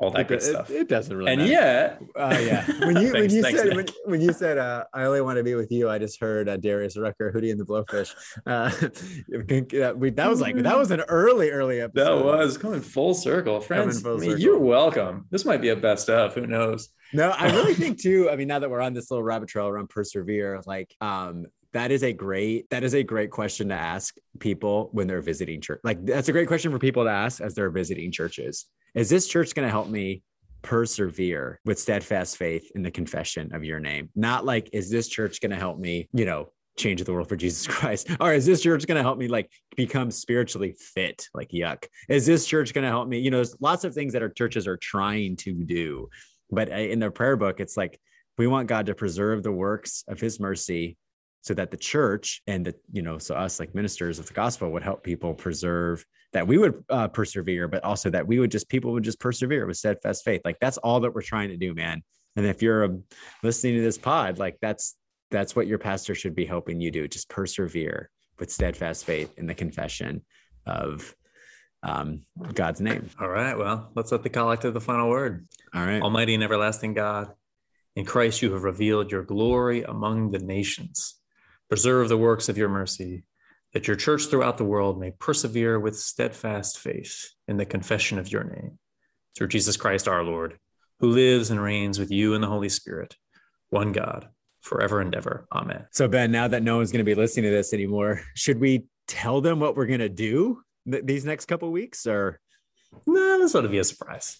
all 0.00 0.10
that 0.10 0.20
it, 0.22 0.28
good 0.28 0.38
it- 0.38 0.42
stuff. 0.42 0.70
It, 0.70 0.88
doesn't 0.88 1.14
really. 1.16 1.30
and 1.30 1.40
matter. 1.40 1.52
yet, 1.52 2.02
Uh, 2.16 2.38
yeah. 2.40 2.66
When 2.86 2.96
you 2.96 3.12
when 3.12 3.30
you 3.30 3.42
thanks, 3.42 3.60
said 3.60 3.76
when, 3.76 3.86
when 4.06 4.20
you 4.20 4.32
said 4.32 4.58
uh, 4.58 4.84
I 4.94 5.04
only 5.04 5.20
want 5.20 5.36
to 5.38 5.44
be 5.44 5.54
with 5.54 5.70
you, 5.70 5.88
I 5.90 5.98
just 5.98 6.18
heard 6.20 6.48
uh, 6.48 6.56
Darius 6.56 6.96
Rucker, 6.96 7.32
Hootie 7.34 7.50
and 7.50 7.60
the 7.60 7.64
Blowfish. 7.66 8.14
Uh, 8.46 8.70
that, 9.28 9.94
we, 9.98 10.10
that 10.10 10.28
was 10.28 10.40
like 10.40 10.56
that 10.56 10.78
was 10.78 10.90
an 10.90 11.00
early 11.02 11.50
early 11.50 11.80
episode. 11.80 12.04
that 12.18 12.24
was 12.24 12.58
coming 12.58 12.80
full 12.80 13.14
circle, 13.14 13.60
friends. 13.60 14.00
full 14.00 14.16
I 14.16 14.20
mean, 14.20 14.30
circle. 14.30 14.42
You're 14.42 14.58
welcome. 14.58 15.26
This 15.30 15.44
might 15.44 15.60
be 15.60 15.68
a 15.68 15.76
best 15.76 16.08
of. 16.08 16.34
Who 16.34 16.46
knows? 16.46 16.88
No, 17.12 17.30
I 17.30 17.50
really 17.50 17.74
think 17.82 18.00
too. 18.00 18.30
I 18.30 18.36
mean, 18.36 18.48
now 18.48 18.58
that 18.58 18.70
we're 18.70 18.80
on 18.80 18.94
this 18.94 19.10
little 19.10 19.22
rabbit 19.24 19.48
trail 19.48 19.66
around 19.68 19.88
persevere, 19.90 20.60
like 20.66 20.94
um, 21.00 21.46
that 21.72 21.90
is 21.90 22.02
a 22.02 22.12
great 22.12 22.68
that 22.70 22.82
is 22.84 22.94
a 22.94 23.02
great 23.02 23.30
question 23.30 23.68
to 23.68 23.74
ask 23.74 24.16
people 24.38 24.88
when 24.92 25.06
they're 25.06 25.20
visiting 25.20 25.60
church. 25.60 25.80
Like 25.84 26.04
that's 26.04 26.28
a 26.28 26.32
great 26.32 26.48
question 26.48 26.72
for 26.72 26.78
people 26.78 27.04
to 27.04 27.10
ask 27.10 27.40
as 27.40 27.54
they're 27.54 27.70
visiting 27.70 28.10
churches. 28.12 28.66
Is 28.94 29.08
this 29.08 29.26
church 29.26 29.54
going 29.54 29.66
to 29.66 29.70
help 29.70 29.88
me 29.88 30.22
persevere 30.62 31.60
with 31.64 31.78
steadfast 31.78 32.36
faith 32.36 32.70
in 32.74 32.82
the 32.82 32.90
confession 32.90 33.54
of 33.54 33.64
your 33.64 33.80
name? 33.80 34.10
Not 34.14 34.44
like 34.44 34.70
is 34.72 34.90
this 34.90 35.08
church 35.08 35.40
going 35.40 35.50
to 35.50 35.56
help 35.56 35.78
me, 35.78 36.08
you 36.12 36.24
know, 36.24 36.52
change 36.78 37.02
the 37.02 37.12
world 37.12 37.28
for 37.28 37.36
Jesus 37.36 37.66
Christ? 37.74 38.08
Or 38.20 38.32
is 38.32 38.46
this 38.46 38.62
church 38.62 38.86
going 38.86 38.96
to 38.96 39.02
help 39.02 39.18
me 39.18 39.28
like 39.28 39.50
become 39.76 40.10
spiritually 40.10 40.76
fit? 40.78 41.26
Like 41.34 41.50
yuck. 41.50 41.86
Is 42.08 42.26
this 42.26 42.46
church 42.46 42.74
going 42.74 42.84
to 42.84 42.90
help 42.90 43.08
me? 43.08 43.18
You 43.18 43.30
know, 43.30 43.38
there's 43.38 43.56
lots 43.60 43.84
of 43.84 43.94
things 43.94 44.12
that 44.12 44.22
our 44.22 44.28
churches 44.28 44.66
are 44.66 44.76
trying 44.76 45.36
to 45.36 45.52
do 45.52 46.08
but 46.50 46.70
uh, 46.70 46.74
in 46.74 46.98
the 46.98 47.10
prayer 47.10 47.36
book 47.36 47.60
it's 47.60 47.76
like 47.76 47.98
we 48.38 48.46
want 48.46 48.68
god 48.68 48.86
to 48.86 48.94
preserve 48.94 49.42
the 49.42 49.52
works 49.52 50.04
of 50.08 50.20
his 50.20 50.40
mercy 50.40 50.96
so 51.42 51.54
that 51.54 51.70
the 51.70 51.76
church 51.76 52.42
and 52.46 52.66
the 52.66 52.74
you 52.92 53.02
know 53.02 53.18
so 53.18 53.34
us 53.34 53.58
like 53.60 53.74
ministers 53.74 54.18
of 54.18 54.26
the 54.26 54.34
gospel 54.34 54.70
would 54.70 54.82
help 54.82 55.02
people 55.02 55.34
preserve 55.34 56.04
that 56.32 56.46
we 56.46 56.58
would 56.58 56.84
uh, 56.90 57.08
persevere 57.08 57.66
but 57.68 57.82
also 57.84 58.10
that 58.10 58.26
we 58.26 58.38
would 58.38 58.50
just 58.50 58.68
people 58.68 58.92
would 58.92 59.02
just 59.02 59.20
persevere 59.20 59.66
with 59.66 59.76
steadfast 59.76 60.24
faith 60.24 60.40
like 60.44 60.58
that's 60.60 60.78
all 60.78 61.00
that 61.00 61.14
we're 61.14 61.22
trying 61.22 61.48
to 61.48 61.56
do 61.56 61.74
man 61.74 62.02
and 62.36 62.46
if 62.46 62.62
you're 62.62 62.84
um, 62.84 63.02
listening 63.42 63.74
to 63.74 63.82
this 63.82 63.98
pod 63.98 64.38
like 64.38 64.56
that's 64.60 64.96
that's 65.30 65.54
what 65.54 65.66
your 65.66 65.78
pastor 65.78 66.14
should 66.14 66.34
be 66.34 66.44
helping 66.44 66.80
you 66.80 66.90
do 66.90 67.08
just 67.08 67.28
persevere 67.28 68.10
with 68.38 68.50
steadfast 68.50 69.04
faith 69.04 69.32
in 69.38 69.46
the 69.46 69.54
confession 69.54 70.22
of 70.66 71.14
um, 71.82 72.20
god's 72.52 72.80
name 72.82 73.08
All 73.18 73.28
right. 73.28 73.56
Well, 73.56 73.90
let's 73.94 74.12
let 74.12 74.22
the 74.22 74.28
collect 74.28 74.64
have 74.64 74.74
the 74.74 74.80
final 74.82 75.08
word. 75.08 75.48
all 75.74 75.86
right 75.86 76.02
Almighty 76.02 76.34
and 76.34 76.44
everlasting 76.44 76.92
God, 76.92 77.32
in 77.96 78.04
Christ 78.04 78.42
you 78.42 78.52
have 78.52 78.64
revealed 78.64 79.10
your 79.10 79.22
glory 79.22 79.82
among 79.84 80.30
the 80.30 80.38
nations. 80.38 81.19
Preserve 81.70 82.08
the 82.08 82.18
works 82.18 82.48
of 82.48 82.58
your 82.58 82.68
mercy, 82.68 83.22
that 83.74 83.86
your 83.86 83.96
church 83.96 84.26
throughout 84.26 84.58
the 84.58 84.64
world 84.64 84.98
may 84.98 85.12
persevere 85.12 85.78
with 85.78 85.96
steadfast 85.96 86.80
faith 86.80 87.30
in 87.46 87.58
the 87.58 87.64
confession 87.64 88.18
of 88.18 88.30
your 88.30 88.42
name. 88.42 88.76
Through 89.38 89.46
Jesus 89.46 89.76
Christ 89.76 90.08
our 90.08 90.24
Lord, 90.24 90.58
who 90.98 91.10
lives 91.10 91.50
and 91.50 91.62
reigns 91.62 91.96
with 91.96 92.10
you 92.10 92.34
in 92.34 92.40
the 92.40 92.48
Holy 92.48 92.68
Spirit, 92.68 93.14
one 93.68 93.92
God, 93.92 94.28
forever 94.62 95.00
and 95.00 95.14
ever. 95.14 95.46
Amen. 95.52 95.86
So 95.92 96.08
Ben, 96.08 96.32
now 96.32 96.48
that 96.48 96.64
no 96.64 96.78
one's 96.78 96.90
going 96.90 97.04
to 97.04 97.08
be 97.08 97.14
listening 97.14 97.44
to 97.44 97.56
this 97.56 97.72
anymore, 97.72 98.20
should 98.34 98.58
we 98.58 98.86
tell 99.06 99.40
them 99.40 99.60
what 99.60 99.76
we're 99.76 99.86
going 99.86 100.00
to 100.00 100.08
do 100.08 100.62
th- 100.90 101.04
these 101.04 101.24
next 101.24 101.44
couple 101.44 101.70
weeks, 101.70 102.04
or 102.04 102.40
No, 103.06 103.38
this 103.38 103.54
ought 103.54 103.60
to 103.60 103.68
be 103.68 103.78
a 103.78 103.84
surprise. 103.84 104.38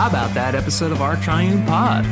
How 0.00 0.08
about 0.08 0.32
that 0.32 0.54
episode 0.54 0.92
of 0.92 1.02
Our 1.02 1.16
Triune 1.16 1.66
Pod? 1.66 2.04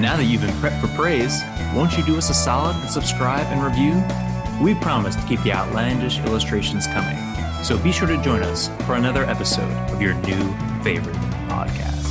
Now 0.00 0.16
that 0.16 0.24
you've 0.24 0.40
been 0.40 0.54
prepped 0.54 0.80
for 0.80 0.86
praise, 0.96 1.42
won't 1.74 1.94
you 1.94 2.02
do 2.02 2.16
us 2.16 2.30
a 2.30 2.34
solid 2.34 2.76
and 2.76 2.88
subscribe 2.88 3.46
and 3.48 3.62
review? 3.62 4.02
We 4.64 4.74
promise 4.80 5.16
to 5.16 5.22
keep 5.26 5.42
the 5.42 5.52
outlandish 5.52 6.18
illustrations 6.20 6.86
coming. 6.86 7.18
So 7.62 7.76
be 7.76 7.92
sure 7.92 8.08
to 8.08 8.16
join 8.22 8.42
us 8.42 8.68
for 8.86 8.94
another 8.94 9.24
episode 9.24 9.70
of 9.90 10.00
your 10.00 10.14
new 10.14 10.50
favorite 10.82 11.14
podcast. 11.46 12.05